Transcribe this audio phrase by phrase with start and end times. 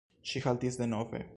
[0.31, 1.25] Ŝi haltis denove.